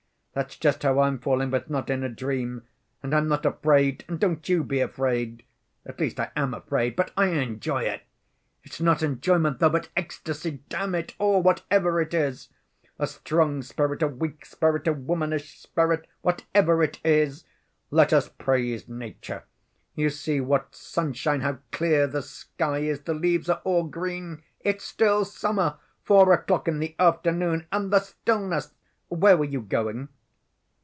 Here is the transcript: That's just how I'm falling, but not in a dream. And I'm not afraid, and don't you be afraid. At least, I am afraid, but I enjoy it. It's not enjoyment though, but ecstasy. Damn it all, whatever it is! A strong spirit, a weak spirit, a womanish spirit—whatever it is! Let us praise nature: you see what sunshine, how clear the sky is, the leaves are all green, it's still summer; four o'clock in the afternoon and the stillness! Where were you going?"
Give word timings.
That's 0.33 0.55
just 0.55 0.83
how 0.83 1.01
I'm 1.01 1.19
falling, 1.19 1.49
but 1.49 1.69
not 1.69 1.89
in 1.89 2.05
a 2.05 2.09
dream. 2.09 2.63
And 3.03 3.13
I'm 3.13 3.27
not 3.27 3.45
afraid, 3.45 4.05
and 4.07 4.17
don't 4.17 4.47
you 4.47 4.63
be 4.63 4.79
afraid. 4.79 5.43
At 5.85 5.99
least, 5.99 6.21
I 6.21 6.31
am 6.37 6.53
afraid, 6.53 6.95
but 6.95 7.11
I 7.17 7.31
enjoy 7.31 7.81
it. 7.83 8.03
It's 8.63 8.79
not 8.79 9.03
enjoyment 9.03 9.59
though, 9.59 9.67
but 9.67 9.89
ecstasy. 9.97 10.63
Damn 10.69 10.95
it 10.95 11.15
all, 11.19 11.43
whatever 11.43 11.99
it 11.99 12.13
is! 12.13 12.47
A 12.97 13.07
strong 13.07 13.61
spirit, 13.61 14.01
a 14.01 14.07
weak 14.07 14.45
spirit, 14.45 14.87
a 14.87 14.93
womanish 14.93 15.59
spirit—whatever 15.59 16.81
it 16.81 17.01
is! 17.03 17.43
Let 17.89 18.13
us 18.13 18.29
praise 18.29 18.87
nature: 18.87 19.43
you 19.95 20.09
see 20.09 20.39
what 20.39 20.73
sunshine, 20.73 21.41
how 21.41 21.57
clear 21.73 22.07
the 22.07 22.21
sky 22.21 22.77
is, 22.77 23.01
the 23.01 23.13
leaves 23.13 23.49
are 23.49 23.59
all 23.65 23.83
green, 23.83 24.43
it's 24.61 24.85
still 24.85 25.25
summer; 25.25 25.77
four 26.03 26.31
o'clock 26.31 26.69
in 26.69 26.79
the 26.79 26.95
afternoon 26.99 27.67
and 27.69 27.91
the 27.91 27.99
stillness! 27.99 28.71
Where 29.09 29.35
were 29.35 29.43
you 29.43 29.59
going?" 29.59 30.07